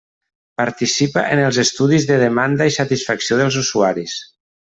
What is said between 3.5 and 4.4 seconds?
usuaris.